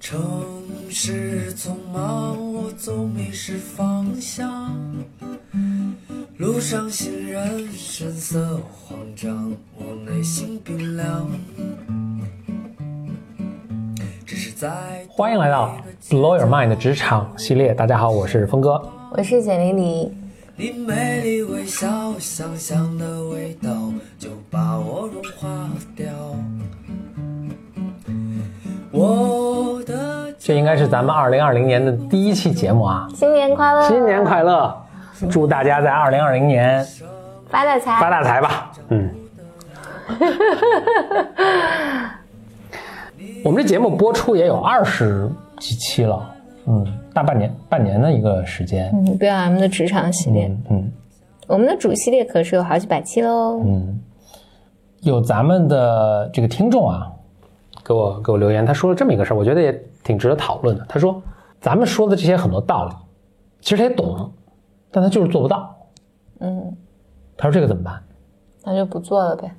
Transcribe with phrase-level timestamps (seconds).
[0.00, 0.18] 城
[0.88, 4.74] 市匆忙，我总迷失方向。
[6.38, 11.28] 路上行人神色慌张，我内心冰凉。
[14.24, 15.76] 只是在欢迎来到
[16.08, 17.74] Blow Your Mind 的职场系列。
[17.74, 18.82] 大家好，我是峰哥。
[19.12, 20.10] 我是简玲玲，
[20.56, 26.10] 你美丽微笑，香香的味道就把我融化掉。
[29.00, 33.08] 我的这应该是咱们二零二零年的第一期节目啊！
[33.14, 33.88] 新年快乐！
[33.88, 34.76] 新年快乐！
[35.30, 36.84] 祝大家在二零二零年
[37.48, 38.00] 发大财！
[38.00, 38.72] 发大财吧！
[38.88, 39.10] 嗯。
[43.44, 46.34] 我们这节目播出也有二十几期了，
[46.66, 48.90] 嗯，大半年，半年的一个时间。
[48.92, 50.90] 嗯，BLM 的职场系列，嗯
[51.46, 53.60] 我们的主系列可是有好几百期喽。
[53.64, 53.98] 嗯，
[55.00, 57.09] 有咱们的这个听众啊，
[57.90, 59.72] 给我给我留言，他说了这么一个事儿，我觉得也
[60.04, 60.86] 挺值得讨论的。
[60.88, 61.20] 他说，
[61.60, 62.94] 咱们说的这些很多道理，
[63.60, 64.32] 其实他也懂，
[64.92, 65.76] 但他就是做不到。
[66.38, 66.76] 嗯，
[67.36, 68.00] 他说这个怎么办？
[68.64, 69.50] 那就不做了呗。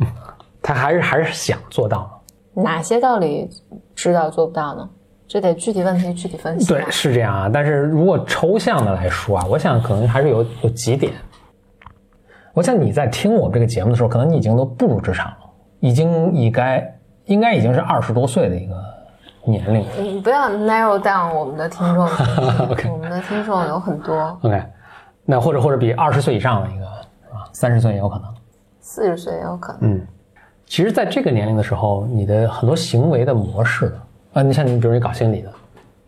[0.62, 2.10] 他还是还是想做到。
[2.54, 3.50] 哪些道理
[3.94, 4.88] 知道做不到呢？
[5.26, 6.66] 这得具体问题具体分析。
[6.66, 7.50] 对，是这样啊。
[7.52, 11.12] 但是如果抽象的来说啊，我想可能还是有有几点。
[12.54, 15.36] 我想你在听我们这个节目的时候，可能你已经都步入职场了，
[15.80, 16.97] 已经应该
[17.28, 18.74] 应该已经是二十多岁的一个
[19.44, 19.88] 年龄了。
[20.00, 22.04] 你不要 narrow down 我们的听众
[22.68, 24.62] OK 我们的听众有很多，OK，
[25.24, 27.48] 那或者或者比二十岁以上的一个是吧？
[27.52, 28.34] 三十岁也有可能。
[28.80, 29.92] 四十岁也有可能。
[29.92, 30.06] 嗯，
[30.66, 33.94] 其实，在这个年龄的时候，你的很多行为的模式，
[34.32, 35.50] 啊，你像你，比如你搞心理的，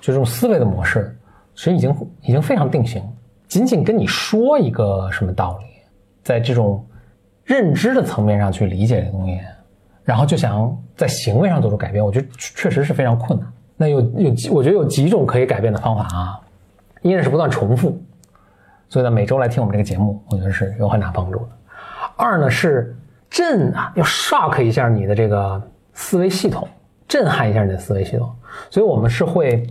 [0.00, 1.14] 就这种思维的模式，
[1.54, 3.02] 其实已经已经非常定型。
[3.46, 5.66] 仅仅跟你说一个什么道理，
[6.22, 6.82] 在这种
[7.44, 9.40] 认知的层面上去理解这个东西，
[10.10, 13.48] 然后就想在行为上做出改变，我觉得确实是非常困难。
[13.76, 16.40] 那有有，我觉得有几种可以改变的方法啊。
[17.00, 17.96] 一是不断重复，
[18.88, 21.48] 所以呢每周来听我们这个节目，我觉得是有很大帮助的。
[22.16, 22.92] 二呢是
[23.30, 25.62] 震啊，要 shock 一下你的这个
[25.92, 26.66] 思维系统，
[27.06, 28.28] 震撼一下你的思维系统。
[28.68, 29.64] 所以我们是会，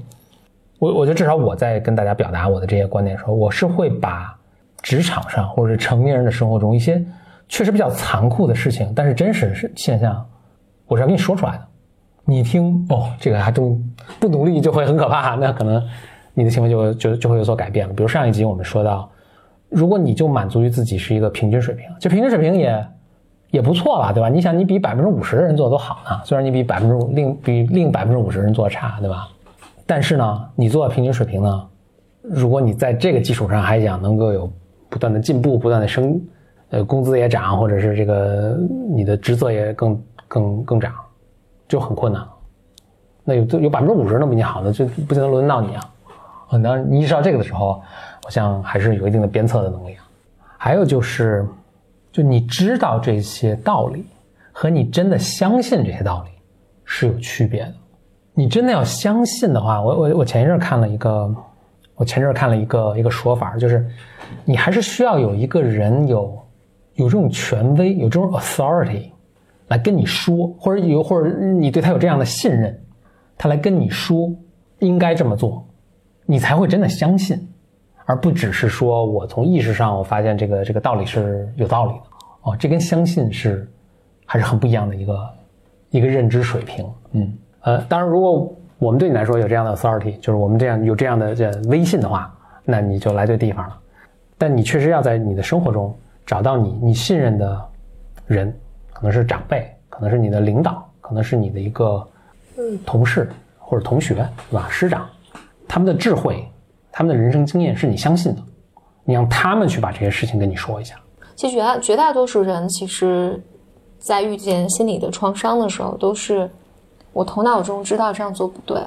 [0.79, 4.33] 我我觉得至少我在跟大家表达我的这些观点的时候，我是会把
[4.81, 7.03] 职场上或者成年人的生活中一些
[7.49, 10.25] 确实比较残酷的事情，但是真实是现象，
[10.87, 11.67] 我是要跟你说出来的。
[12.23, 15.83] 你听哦，这个还真不努力就会很可怕，那可能
[16.33, 17.93] 你的行为就就就会有所改变了。
[17.93, 19.09] 比如上一集我们说到。
[19.71, 22.87] 如果你就满足于自己是一个平均水平，就平均水平也
[23.51, 24.27] 也不错吧，对吧？
[24.27, 29.27] 你想，你比百分之五十的人做的都好呢，虽然你比百分之另比另百分之五十人做的差，对吧？
[29.85, 31.67] 但是呢，你做到平均水平呢，
[32.23, 34.51] 如果你在这个基础上还想能够有
[34.89, 36.19] 不断的进步、不断的升，
[36.69, 38.57] 呃，工资也涨，或者是这个
[38.89, 40.93] 你的职责也更更更涨，
[41.67, 42.23] 就很困难。
[43.23, 45.93] 那有有百分之五十人都比你好的，就不能轮到你啊！
[46.49, 47.81] 啊，当你意识到这个的时候。
[48.21, 50.05] 好像还是有一定的鞭策的能力啊。
[50.55, 51.43] 还有就是，
[52.11, 54.05] 就你知道这些道理
[54.51, 56.31] 和你真的相信这些道理
[56.85, 57.73] 是有区别的。
[58.35, 61.33] 你真的要相信的话，我我我前一阵看了一个，
[61.95, 63.83] 我前阵看了一个一个说法，就是
[64.45, 66.37] 你还是需要有一个人有
[66.99, 69.09] 有这种权威，有这种 authority
[69.69, 72.77] 来跟你说，或者有或者你对他有这样的信任，
[73.37, 74.29] 他来跟你说
[74.79, 75.65] 应该这么做，
[76.25, 77.47] 你才会真的相信。
[78.05, 81.99] 而不只是说我从意识上我发现这个这个道理是有道理的
[82.41, 83.69] 哦，这跟相信是
[84.25, 85.29] 还是很不一样的一个
[85.91, 86.83] 一个认知水平。
[87.11, 87.31] 嗯
[87.61, 92.33] 呃，当然，如果我们对你来说有这样的 authority，就是我们这样有这样的这威信的话，
[92.65, 93.77] 那你就来对地方了。
[94.39, 95.95] 但你确实要在你的生活中
[96.29, 97.69] 找到你你信任的
[98.27, 98.55] 人，
[98.93, 102.07] 可能是长辈，可能是你的领导，可能是你的一个
[102.85, 104.67] 同事或者同学，对吧？
[104.69, 105.09] 师长，
[105.67, 106.47] 他们的智慧。
[106.91, 108.41] 他们的人生经验是你相信的，
[109.05, 110.95] 你让他们去把这些事情跟你说一下。
[111.35, 113.41] 其实绝大绝大多数人，其实，
[113.97, 116.47] 在遇见心理的创伤的时候，都是
[117.11, 118.79] 我头脑中知道这样做不对，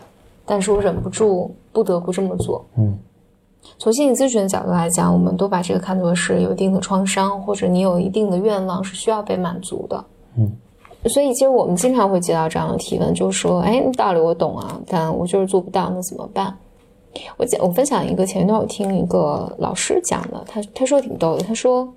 [0.47, 2.65] 但是我忍不住不得不这么做。
[2.77, 2.97] 嗯，
[3.79, 10.05] 从心理咨询的角度来讲，我们都把这个看作是有一定的创伤，或者你有一定的愿望是需要被满足的。
[10.37, 10.51] 嗯，
[11.07, 16.57] 所以其实我们经常会接到这样的提问，就是说，哎，道理我懂啊，但我就是做不到，那怎么办？
[17.37, 21.93] 我讲，我分享一个前一段我听一个老师讲的，他他说挺逗的，他说，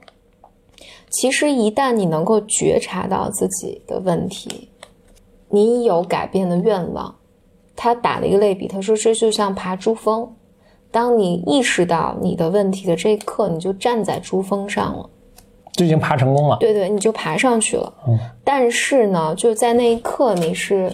[1.09, 4.69] 其实一旦你能够觉察到自己的问题，
[5.50, 7.15] 你有改变的愿望，
[7.75, 10.29] 他打了一个类比，他说这就像爬珠峰，
[10.95, 15.09] 当你意识到你的问题的这一刻，你就站在珠峰上了，
[15.74, 16.56] 就已经爬成功了。
[16.62, 17.94] 对对，你就爬上去了。
[18.07, 20.89] 嗯，但是呢，就在那一刻，你是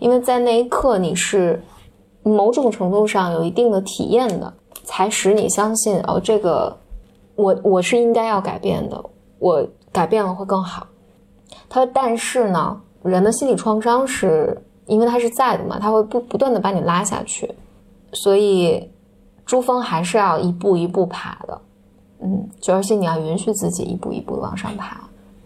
[0.00, 1.62] 因为在那一刻你是
[2.24, 4.52] 某种程度上有一定的体验的，
[4.82, 6.76] 才使你相信哦，这个
[7.36, 9.00] 我我是应该要改变的，
[9.38, 10.88] 我改变了会更好。
[11.68, 17.48] 他说，但是呢，人的心理创伤是因为它是在的嘛，它会不不断的把你拉下去，
[18.12, 18.90] 所以
[19.46, 21.60] 珠峰还是要一步一步爬的，
[22.22, 25.00] 嗯，就而且你要允许自己一步一步的往上爬。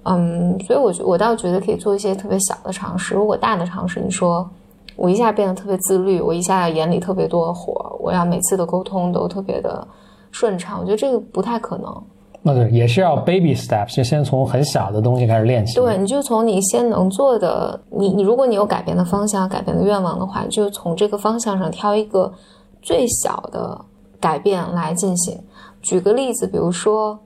[0.05, 3.15] 嗯，所以我觉我倒觉得可以做一些特别小的尝试。
[3.15, 4.49] 如果大的尝试，你说
[4.97, 9.87] 我一下变得特别自律，我一下眼里特别多的活，我要每次的沟通都特别的
[10.31, 12.03] 顺畅，我觉得这个不太可能。
[12.41, 15.75] 那对，也是要 baby steps，就先从很小的东西开始练习。
[15.75, 22.33] 对，你就从你先能做的，你你如果你有改变的方向、改变的愿望的话，就从这个方向上挑一个
[22.83, 23.81] 最小的
[24.21, 25.39] 改变来进行。
[25.83, 27.19] 举个例子，比如说，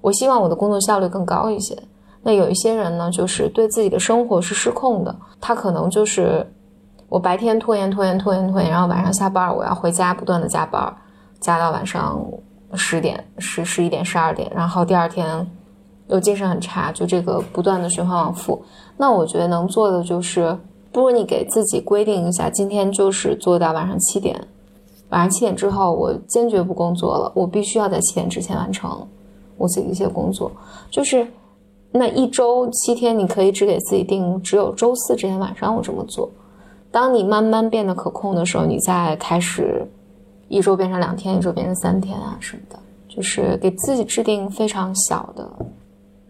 [0.00, 1.76] 我希望我的工作效率更高一些。
[2.22, 6.46] 那有一些人呢，就是对自己的生活是失控的，他可能就是
[7.08, 10.94] 我白天拖延、拖延、拖延、拖延，然后晚上下班我要回家，不断的加班，
[11.40, 12.20] 加到晚上。
[12.74, 15.44] 十点、十十一点、十二点，然后第二天
[16.06, 18.62] 又精神很差，就这个不断的循环往复。
[18.96, 20.56] 那我觉得能做的就是，
[20.92, 24.40] 不如你给自己规定一下，今天就是做到晚上七点，
[25.10, 29.06] 晚上七点之后我坚决不工作了，我必须要在七点之前完成
[29.56, 30.50] 我自己一些工作。
[30.90, 31.26] 就是
[31.92, 36.28] 那一周七天，你可以只给自己定只有周四这天晚上我这么做。
[36.90, 39.86] 当你慢慢变得可控的时候，你再开始。
[40.52, 42.76] 一周变成两天，一周变成三天啊什么的，
[43.08, 45.48] 就是给自己制定非常小的，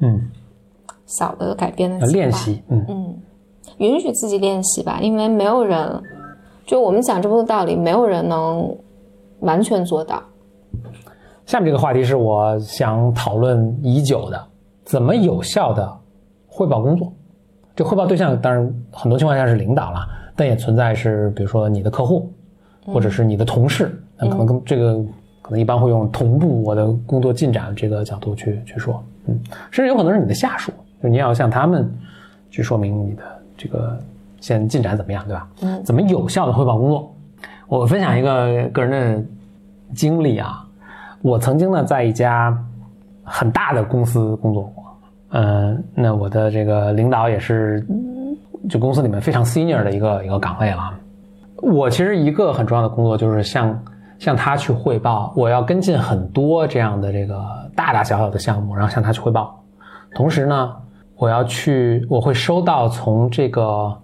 [0.00, 0.30] 嗯，
[1.06, 3.18] 小的改变的练习，嗯嗯，
[3.78, 6.02] 允许自己练习吧，因为没有人，
[6.70, 8.72] 就我们讲这么多道理，没有人能
[9.40, 10.22] 完全做到。
[11.44, 14.40] 下面这个话题是我想讨论已久的，
[14.84, 15.92] 怎么有效的
[16.46, 17.12] 汇报工作？
[17.74, 20.06] 这汇报对象当然很多情况下是领导了，
[20.36, 22.32] 但也存在是比如说你的客户，
[22.86, 23.92] 或者是你的同事。
[24.16, 24.94] 那可能跟这个
[25.42, 29.36] 可能一般会用同步我的工作进展这个角度去去说，嗯，
[29.72, 30.70] 甚至有可能是你的下属，
[31.02, 31.92] 就你要向他们
[32.48, 33.24] 去说明你的
[33.56, 34.00] 这个
[34.40, 35.48] 现在进展怎么样，对吧？
[35.62, 37.14] 嗯，怎么有效的汇报工作？
[37.68, 39.24] 我分享一个个人的
[39.94, 40.66] 经历啊，
[41.22, 42.56] 我曾经呢在一家
[43.22, 44.84] 很大的公司工作过，
[45.30, 47.86] 嗯，那我的这个领导也是
[48.68, 50.92] 就公司里面非常 senior 的一个一个岗位了。
[51.62, 53.84] 我其实一个很重要的工作就是向
[54.18, 57.44] 向他去汇报，我要跟进很多这样的这个
[57.76, 59.62] 大大小小的项目，然后向他去汇报。
[60.14, 60.74] 同时呢，
[61.16, 63.96] 我要去，我会收到从这个呃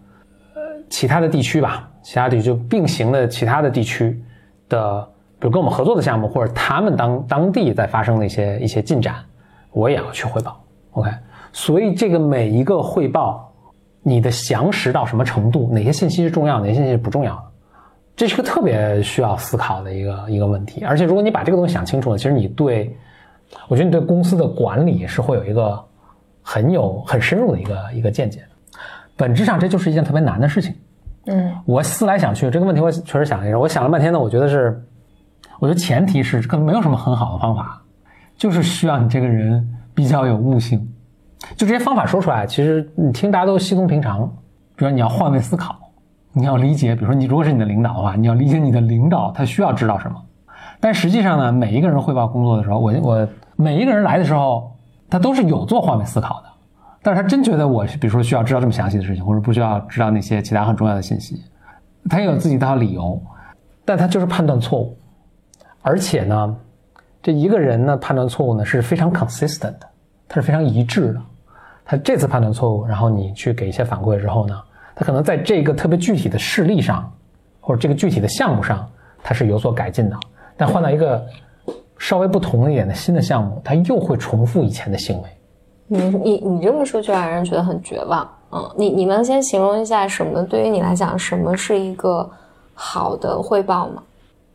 [0.89, 4.23] 其他的地区吧，其他地区就并行的其他的地区
[4.69, 5.03] 的，
[5.39, 9.17] 比如跟我们合作的项目，或者他们当当地在发生的一些一些进展，
[9.73, 10.61] 我也要去汇报。
[10.93, 11.11] OK，
[11.53, 13.53] 所以这个每一个汇报，
[14.03, 17.43] 你的详实到什么程度，哪些信息是重要，哪些信息是不重要的。
[18.15, 22.97] 这是个特别需要思考的一个一个问题，而且如果你把这个东西想清楚了，其实你对，
[23.69, 25.79] 我觉得你对公司的管理是会有一个
[26.41, 28.47] 很有很深入的一个一个见解的。
[29.17, 30.75] 本质上这就是一件特别难的事情。
[31.27, 34.81] 嗯，我思来想去这个问题，我确实想了一下，我想了半天呢，我觉得是，
[35.59, 37.83] 我觉得前提是可能没有什么很好的方法，
[38.37, 40.89] 就是需要你这个人比较有悟性。
[41.57, 44.29] 就这些方法说出来，其实你听大家都稀松平常，
[44.77, 45.77] 比如你要换位思考。
[46.33, 50.23] 你要理解，比如说你如果是你的领导的话，你要理解你的领导他需要知道什么。
[50.81, 54.77] 但实际上呢，每一个人汇报工作的时候，我我每一个人来的时候，
[55.09, 56.46] 他都是有做换位思考的。
[57.07, 61.41] 但是他真觉得我，比如说需要知道这么详细的事情，或者不需要知道那些其他很重要的信息，
[62.11, 63.23] 他也有自己一套理由，
[63.85, 64.99] 但他就是判断错误。
[65.83, 66.57] 而且呢，
[67.23, 69.89] 这一个人呢判断错误呢是非常 consistent 的，
[70.27, 71.23] 他是非常一致的。
[71.85, 74.61] 他这次判断错误，然后你去给一些反馈之后呢？
[74.97, 77.09] 他可能在这个特别具体的事例上，
[77.61, 78.85] 或者这个具体的项目上，
[79.23, 80.17] 他是有所改进的。
[80.57, 81.25] 但换到一个
[81.99, 85.29] 稍微不同一点的新的项目，他又会重复以前的行为。
[85.87, 88.29] 你你你这么说就让人觉得很绝望。
[88.53, 92.29] 嗯，你你能先形容一下什么对于你来讲什么是一个
[92.75, 94.03] 好的汇报吗？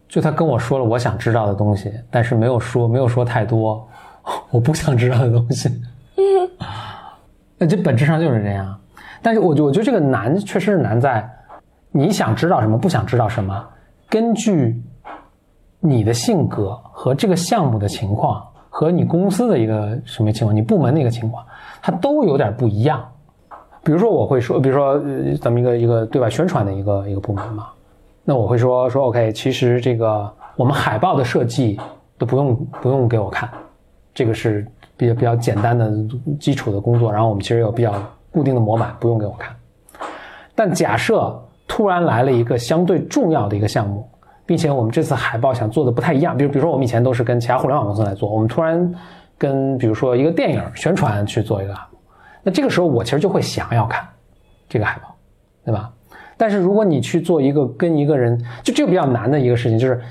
[0.08, 3.88] 就他跟我说了我想知道的东西，但是没有说没有说太多
[4.52, 5.70] 我不想知道的东西。
[6.18, 6.50] 嗯，
[7.58, 8.78] 那这本质上就是这样。
[9.22, 11.30] 但是我我觉得这个难确实是难在，
[11.92, 13.68] 你想知道什么，不想知道什么，
[14.10, 14.82] 根据
[15.80, 21.46] 你的性格和这个项目的情况，和你公司的一个什么情况，你部门的一个情况，
[21.84, 23.06] 它都有点不一样。
[23.84, 27.68] 比如说我会说，比如说呃咱们一个一个对外宣传的一个一个部门嘛，
[28.24, 31.80] 那我会说说 OK，其实这个我们海报的设计
[32.18, 33.48] 都不用不用给我看，
[34.14, 34.66] 这个是
[34.98, 35.92] 比较比较简单的
[36.40, 37.94] 基础的工作，然后我们其实有比较。
[38.34, 39.54] 固定的模板不用给我看，
[40.56, 41.38] 但假设
[41.68, 44.08] 突然来了一个相对重要的一个项目，
[44.46, 48.94] 并且我们这次海报想做的不太一样，比如比如说我们以前都是跟其他互联网公司来做，我们突然
[49.38, 51.74] 跟比如说一个电影宣传去做一个，
[52.44, 54.08] 那这个时候我其实就会想要看
[54.68, 55.16] 这个海报，
[55.66, 55.92] 对吧？
[56.38, 60.02] 但是如果你去做一个跟一个人，就这个比较难的一个事情，就是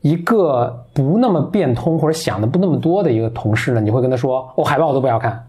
[0.00, 5.44] 一个不那么变通或者想的不那么多的一个同事呢，你会跟他说，哦，海报我都不要看。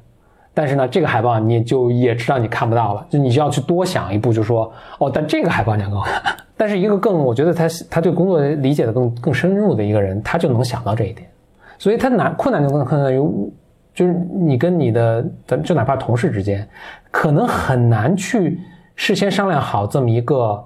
[0.54, 4.70] 但是呢，这个海报你就也知道你看不到了，就你就要去多想一步，就说
[5.00, 6.22] 哦，但这个海报你要给我看。
[6.58, 11.30] 但是一个更，我觉得他他对工作理解的更更深入的一个人，他就能想到这一点。
[11.78, 13.52] 所以他难困难就更困难于，
[13.94, 16.68] 就是你跟你的，咱就哪怕同事之间，
[17.12, 18.60] 可能很难去
[18.96, 20.62] 事先商量好这么一个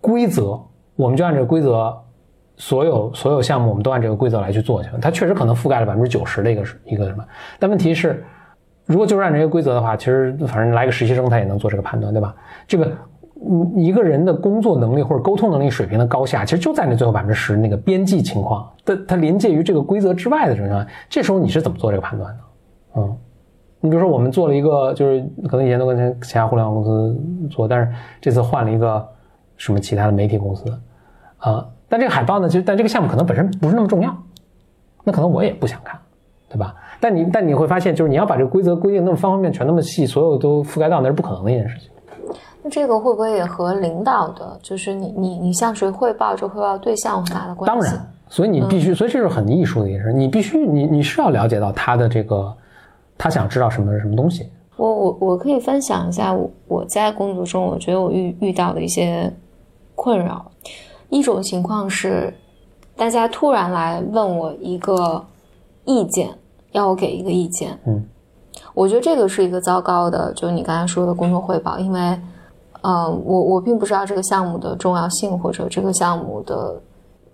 [0.00, 0.60] 规则，
[0.94, 1.96] 我们就按这个规则，
[2.56, 4.90] 所有所有项目我们都按这个规则来去做去。
[5.00, 7.24] 它确实可能覆盖了百分之九十的一个一个什么，
[7.58, 8.22] 但问题是。
[8.84, 12.34] 如果就是按这些规则的话，其实反正来个实习生他也能做这个判断，对吧？
[12.66, 12.90] 这个，
[13.48, 22.40] 嗯一个人的工作能力或者沟通能力水平的高下，其实就在那最后百分之十那个边际情况，它它临界于这个规则之外的这种情况，这时候你是怎么做这个判断的？
[22.96, 23.16] 嗯，
[23.80, 27.20] 你比如说我们做了一个，就是可能以前都跟其他互联网公司
[27.50, 29.06] 做，但是这次换了一个
[29.56, 30.64] 什么其他的媒体公司，
[31.38, 34.16] 啊，但这个海报呢，其实但这个项目可能本身不是那么重要，
[35.04, 35.98] 那可能我也不想看，
[36.48, 36.74] 对吧？
[37.00, 41.90] 但你但你会发现，就是你要把这个规则规定那么方方面面全那么细，所有都覆盖到，那是不可能的一件事情。
[42.62, 47.74] 那这个会不会也和领导的，就是你你你向谁汇报，这汇报对象很大的关系？
[47.74, 52.54] 当然，所以你必须，所以这是很艺术的一件事，你必须你你是要了解到他的这个，
[53.18, 54.48] 他想知道什么什么东西。
[54.76, 56.34] 我我我可以分享一下
[56.66, 59.32] 我在工作中我觉得我遇遇到的一些
[59.94, 60.50] 困扰。
[61.10, 62.32] 一种情况是，
[62.96, 65.24] 大家突然来问我一个
[65.84, 66.30] 意见。
[66.72, 68.02] 要我给一个意见，嗯，
[68.72, 72.18] 我觉得这个是一个糟糕的，就是你刚才说的工作汇报，因为，
[72.82, 76.80] 呃，我我并不知道这个项目的重要性，或者这个项目的，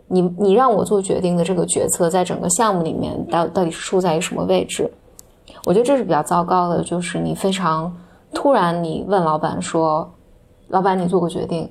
[0.06, 4.90] 你你让我做决定的这个决策，在整个项目里面到到底是处在一个什么位置？
[5.64, 7.92] 我觉得这是比较糟糕的，就是你非常
[8.32, 10.08] 突然，你问老板说，
[10.68, 11.70] 老板你做个决定，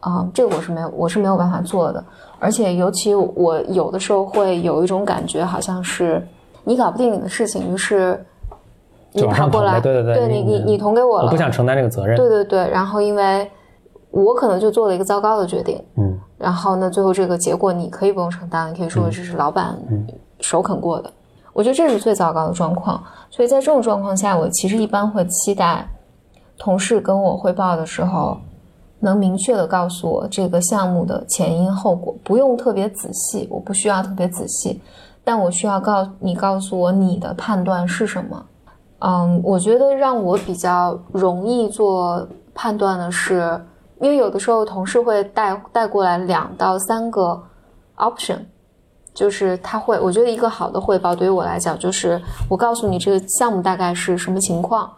[0.00, 2.04] 啊，这个我是没有我是没有办法做的，
[2.38, 6.26] 而且尤其我有的时候会有一种感觉，好像是。
[6.64, 8.22] 你搞不定你的事情，于是
[9.12, 12.16] 你跑过来，对对对，你你你捅给我了，我不想承担这个责任。
[12.16, 13.50] 对对对，然后因为
[14.10, 19.78] 我可能就做了一个糟糕的决定，嗯，然后呢，最后这个结果你可以不用承担，你可以说这是老板
[20.40, 21.10] 首肯过的。
[21.52, 25.88] 我觉得这是最糟糕的状况，所以在这种状况下，我其实一般会期待
[26.56, 28.36] 同事跟我汇报的时候，
[29.00, 34.80] 能明确的告诉我这个项目的前因后果，不用特别仔细，我不需要特别仔细。
[35.24, 38.44] 但我需要告你告诉我你的判断是什么？
[39.00, 43.60] 嗯，我觉得让我比较容易做判断的是，
[44.00, 47.40] 因为有的时候同事会带带过来两到三个
[47.96, 48.38] option，
[49.14, 54.90] 就是他会，我觉得一个好的汇报对于我来讲，就是我告诉你这个项目大概是什么情况，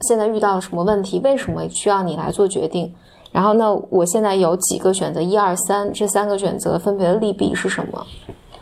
[0.00, 2.94] 现在遇到了什么问题，为什么需要你来做决定，
[3.30, 8.06] 然后呢，我现在有几个选择，一二三，这三个选择分别的利弊是什么？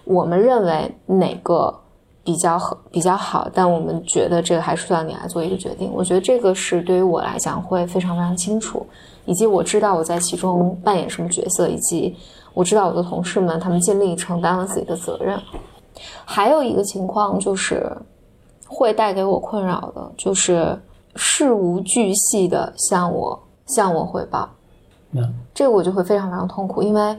[0.04, 1.72] 我们认为哪个
[2.24, 5.90] 比较好比较好，但我们觉得这个还是需要你来做一个决定。
[5.92, 8.86] 我觉得这个是对于我来讲会非常非常清楚，
[9.24, 12.16] 以及我知道我在其中扮演什么角色，以及
[12.54, 15.40] 我知道我的同事们他们尽力承担了自己的责任。
[16.24, 17.90] 还有一个情况就是
[18.66, 20.80] 会带给我困扰的，就是
[21.16, 24.48] 事无巨细的向我向我汇报，
[25.12, 27.16] 嗯，这个我就会非常非常痛苦，因为。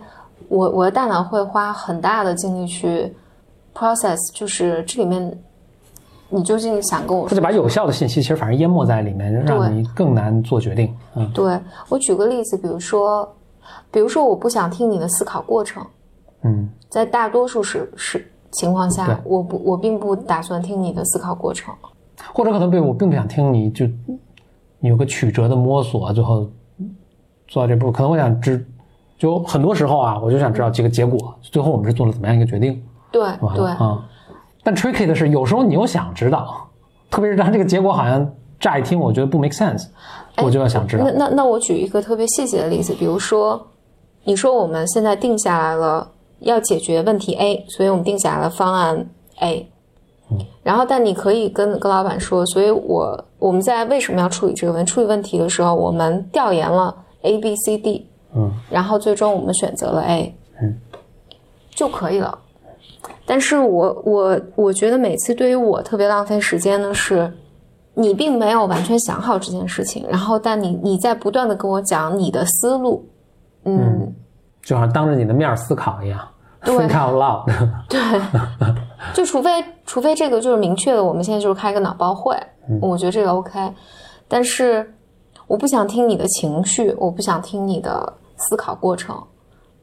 [0.49, 3.11] 我我的大脑会花很大的精力去
[3.73, 5.37] process，就是这里面
[6.29, 10.95] 你究竟想跟我说，他就把有效的信息其实反而淹没在里面，让你更难做决定。
[11.15, 13.27] 嗯，对我举个例子，比如说，
[13.91, 15.85] 比如说我不想听你的思考过程，
[16.43, 21.73] 嗯，在大多数时是情况下，我不我并不打算听你的思考过程，
[22.33, 23.85] 或者可能被我并不想听你就
[24.79, 26.49] 你有个曲折的摸索，最后
[27.47, 28.65] 做到这步，可能我想知。
[29.15, 32.83] 就很多时候啊，我就想知道几个结果，最后我们是做了怎么样一个决定？
[33.13, 33.23] 对
[33.55, 34.03] 对啊，
[34.63, 36.67] 但 tricky 的是，有时候你又想知道，
[37.09, 38.29] 特别是当这个结果好像
[38.59, 39.85] 乍一听我觉得不 make sense，
[40.43, 41.05] 我就要想知道。
[41.05, 43.67] 那那那我举一个特别细节的例子，比如说，
[44.23, 49.07] 你说我们现在定下来了要解决问题 A，所以我们定下来了方案
[49.39, 49.69] A，
[50.31, 58.09] 嗯，然后但你可以跟跟老板说，所以我我们在为什么要处理这个问处理问题的时候，我们调研了 A B C D。
[58.35, 60.75] 嗯，然后最终我们选择了 A，嗯，
[61.69, 62.35] 就可以了。
[63.33, 67.33] 但是我我我觉得每次对于我特别浪费时间的是，
[67.95, 73.03] 你并没有完全想好这件事情，然后但你你在不断的跟我讲你的思路，
[73.65, 74.13] 嗯，
[74.61, 76.19] 就好像当着你的面思考一样
[76.63, 77.43] 对，think out loud。
[77.89, 77.99] 对，
[79.15, 82.37] 就除非除非这个就是明确的，我们现在就是开个脑包会，
[82.79, 83.73] 我觉得这个 OK，
[84.27, 84.93] 但是
[85.47, 89.19] 我不想听你的情绪，我不想听你的思考过程，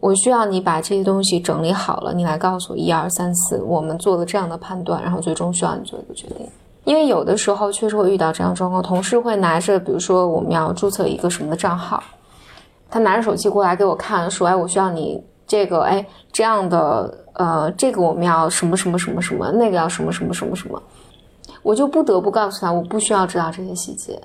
[0.00, 6.48] 我需要你把这些东西整理好了，你来告诉我一二三四，我们做了这样的判断，然后最终需要你做一个决定。
[6.84, 12.02] 因为有的时候确实会遇到这样状况，同事会拿着，比如说我们要注册一个什么的账号，
[12.88, 20.82] 他拿着手机过来给我看，说：“哎，我需要你这个，哎，这样的，呃，这个我们要什么什么什么什么，那个要什么什么什么什么。”
[21.62, 24.18] 我就不得不告诉他，我不需要知道这些细节。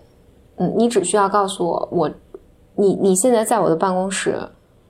[0.55, 2.10] 嗯，你只需要告诉我，我，
[2.75, 4.39] 你你现在在我的办公室，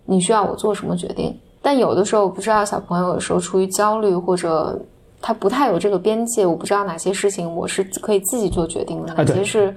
[0.06, 1.38] 你需要我做什么决定？
[1.62, 4.80] 但有的时候，我不知道小朋友有时候出于焦虑或者
[5.22, 9.76] 他不太有这个边界，我不知道哪些事情我是可以自己做决定的，哪些是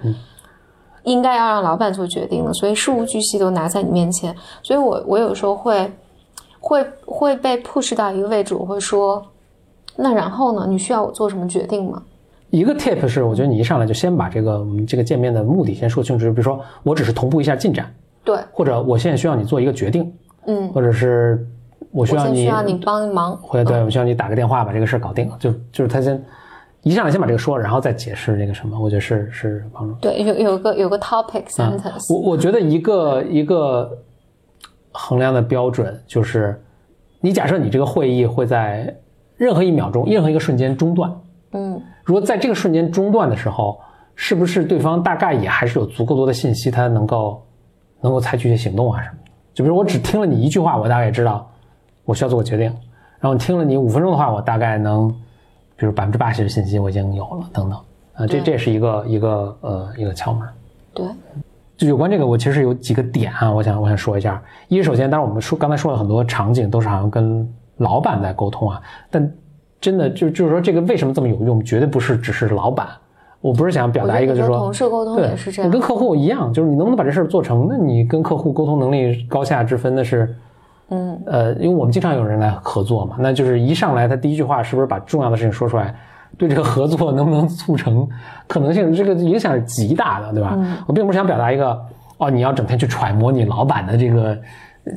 [1.04, 2.52] 应该要让老板做决定的。
[2.52, 5.90] 所以事无巨细都拿在你面前，所以我我有时候会
[6.60, 9.24] 会会被 push 到一个位置，我会说，
[9.96, 10.66] 那然后呢？
[10.68, 12.02] 你需要我做什么决定吗？
[12.50, 17.90] 一个 tip 是，我觉得你一上来就先把这个我们这个见面的目的先说清楚，比如说我只是同步一下进展，
[18.28, 20.12] 对，或者我现在需要你做一个决定，
[20.46, 21.48] 嗯，或者是
[21.90, 23.34] 我需要你，需要你帮忙。
[23.38, 26.22] 或者对我需要你打个电话把这个事儿搞定，就就是他先
[26.82, 29.94] 一上来先把这个说，然后再解释那个什么，我觉得是是帮助。
[30.02, 33.90] 对，有有个有个 topic 嗯 sentence，、我我觉得一个一个
[34.92, 36.62] 衡量的标准就是，
[37.22, 38.94] 你假设你这个会议会在
[39.38, 41.10] 任何一秒钟、任何一个瞬间中断，
[41.52, 43.80] 嗯，如果在这个瞬间中断的时候，
[44.14, 47.40] 是不是对方大概也还是有足够多的信息，他能够
[48.00, 49.30] 能够采取一些行动啊什么的？
[49.54, 51.50] 就比如我只听了你一句话，我大概也知道
[52.04, 52.66] 我需要做个决定，
[53.18, 55.08] 然后听了你五分钟的话，我大概能，
[55.76, 57.78] 比如百分之八十的信息我已经有了，等等
[58.14, 60.48] 啊，这这也是一个一个呃一个窍门。
[60.94, 61.06] 对，
[61.76, 64.40] 就有关这个，我其实有几个点啊，我想我想说一下。
[64.68, 69.32] 一，首先，当然我们说刚才说了很多场景都是好像跟老板在沟通啊，但
[69.80, 72.86] 真的就就是说这个为什么这么有用，绝对不是只是老板。
[73.40, 75.68] 我不是想表达一个就是说同事沟通对也是这样。
[75.68, 77.68] 你跟客户一样，就是你能不能把这事儿做成？
[77.70, 80.34] 那你跟客户沟通能力高下之分，的是
[80.88, 85.94] 嗯，呃，因为我们经常有人来合作嘛，那就是一上来他第一句话是不是把重要的事情说出来，
[86.36, 88.08] 对这个合作能不能促成
[88.46, 90.54] 可能性，这个影响是极大的，对吧？
[90.56, 90.76] 嗯。
[90.86, 91.78] 我并不是想表达一个
[92.16, 94.34] 哦，你要整天去揣摩你老板的这个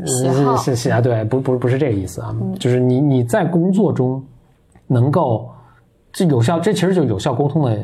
[0.06, 0.54] 喜好。
[0.54, 4.24] 嗯是是啊，对，不不不是这个意思啊，就是你你在工作中
[4.88, 5.50] 能够
[6.14, 7.80] 这有效，这其实就是有效沟通的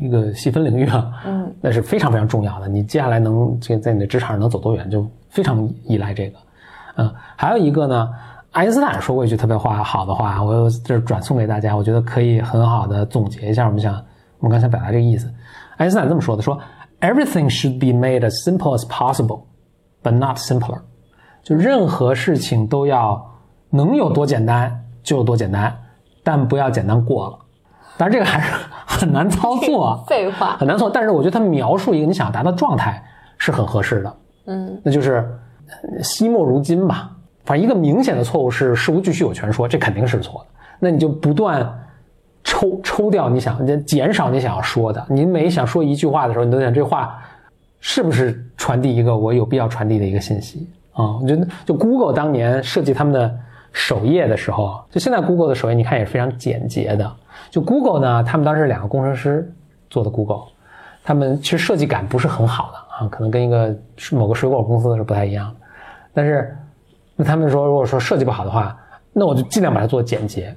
[0.00, 2.68] 一个细分领域啊，嗯，那是非常非常重要的。
[2.68, 6.38] 你接下来能这个在你的职场上能走多远，就非常依赖这个。
[6.96, 8.10] 嗯，还有一个呢，
[8.50, 13.94] 爱因斯坦说过一句特别话好的话，我这转送给大家，我觉得可以很好的总结一下我们想
[14.40, 15.32] 我们刚才表达这个意思。
[15.76, 16.58] 爱因斯坦这么说的：说
[17.00, 19.42] Everything should be made as simple as possible,
[20.02, 20.80] but not simpler。
[21.44, 23.24] 就任何事情都要
[23.70, 25.72] 能有多简单就有多简单，
[26.24, 27.38] 但不要简单过了。
[27.98, 28.54] 当然，这个还是
[28.86, 30.88] 很难操作啊， 废话，很难做。
[30.88, 33.02] 但是我觉得他描述一个你想要达到状态
[33.36, 34.16] 是很合适的。
[34.46, 35.16] 嗯，那就是
[35.70, 37.10] 呃惜墨如金吧。
[37.44, 40.46] 反正一个明显的错误是事无巨细有全说，这肯定是错的。
[40.78, 41.66] 那你就不断
[42.44, 45.04] 抽抽掉你想减少你想要说的。
[45.08, 47.18] 你每想说一句话的时候，你都想这话
[47.80, 51.16] 是不是传递一个我有必要传递的一个信息啊？
[51.20, 53.34] 我觉得就 Google 当年设计他们的
[53.72, 57.10] 首页的时候，就现在 Google 的首页你看也是非常简洁的。
[57.50, 59.52] 就 Google 呢，他们当时是两个工程师
[59.90, 60.44] 做的 Google，
[61.02, 63.74] 他们其实设计感不是很好的啊，可能跟一个
[64.12, 65.66] 某个水果公司是不太一样的。
[66.12, 66.56] 但是
[67.16, 68.78] 那他们说，如果说设计不好的话，
[69.12, 70.54] 那我就尽量把它做简洁。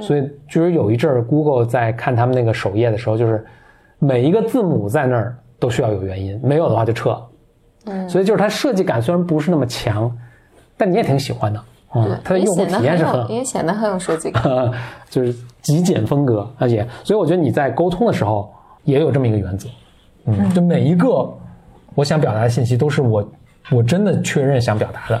[0.00, 3.46] 所以就是有一阵儿，Google 在看他们那个首页的时候，就是
[4.00, 7.16] 每一个字母在那儿都需要有原因，没有的话就撤。
[7.86, 10.10] 嗯所以就是它设计感虽然不是那么强，
[10.76, 11.62] 但你也挺喜欢的。
[11.94, 14.42] 嗯，它的用户体验是很也显得很有设计感。
[14.42, 14.72] 呃，
[15.08, 18.52] 就是极简风格，而且，所以我觉得你在沟通的时候
[18.82, 19.68] 也有这么一个原则，
[20.26, 21.32] 嗯，就每一个
[21.94, 23.32] 我想表达的信息都是我
[23.70, 25.20] 我真的确认想表达的。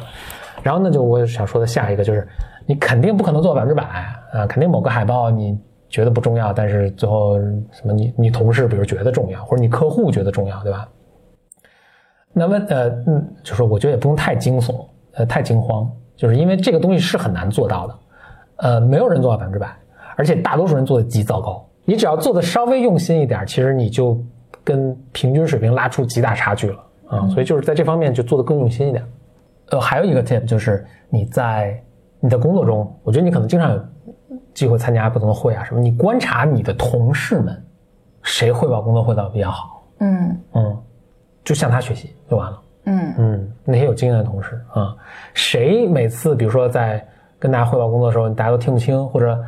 [0.62, 2.26] 然后呢，就我想说的下一个就是，
[2.66, 3.84] 你肯定不可能做百分之百
[4.32, 5.58] 啊，肯定某个海报你
[5.88, 10.88] 觉得不重要，但是最后什么你你同事比如觉得重要，或者你客户觉得重要，对吧？
[12.32, 14.74] 那么呃嗯，就是我觉得也不用太惊悚，
[15.12, 17.98] 呃太惊慌，就是因为这个东西是很难做到的，
[18.56, 19.74] 呃没有人做到百分之百，
[20.16, 21.64] 而且大多数人做的极糟糕。
[21.84, 24.18] 你只要做的稍微用心一点，其实你就
[24.62, 29.04] 跟平均水平拉出极大差距了啊、所以就是在这方面就做的更用心一点。
[29.70, 31.80] 呃，还有一个 tip 就是你在
[32.18, 33.84] 你的工作中，我觉得你可能经常有
[34.54, 37.62] 机会参加不同的会啊什么，你观察你的同事们，
[38.22, 40.82] 谁汇报工作汇报比较好，嗯嗯，
[41.44, 42.60] 就向他学习就完了。
[42.86, 44.94] 嗯嗯，那些有经验的同事啊，
[45.32, 47.02] 谁每次比如说在
[47.38, 49.38] 跟大家汇报工作的时候，大家都听不清，或者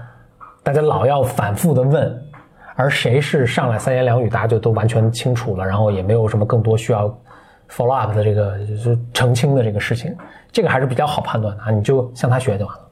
[0.62, 2.22] 大家老要反复的问，
[2.76, 7.06] 而谁是上来三言两语大家就都完全清楚了，然后也没有什么更多需要
[7.70, 8.58] follow up 的这个
[9.12, 10.16] 澄清的这个事情，
[10.50, 12.82] 这个还是比较好判断的啊，你就向他学就完了。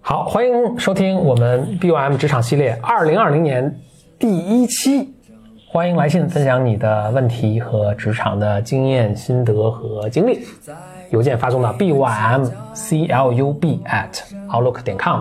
[0.00, 3.72] 好，欢迎收听我们 BOM 职场系列二零二零年
[4.18, 5.14] 第一期。
[5.72, 10.44] 欢迎来信分享你的问题和职场的经验、心得和经历。
[11.10, 15.20] 邮件发送到 b y m c l u b at outlook 点 com。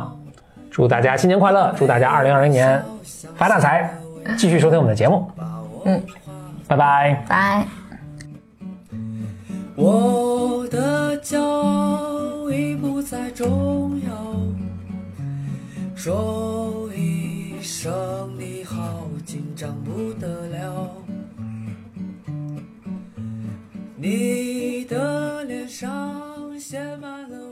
[0.72, 1.72] 祝大家新年快乐！
[1.78, 2.84] 祝大家二零二零年
[3.36, 3.94] 发大财！
[4.40, 5.24] 继续收听我们的节目。
[5.86, 6.02] 嗯，
[6.68, 7.24] 拜拜。
[7.30, 7.68] 拜。
[9.76, 14.12] 我的骄傲已不再重要，
[15.96, 16.89] 说
[17.72, 20.92] 声你好，紧张不得了。
[23.96, 27.49] 你的脸上写满了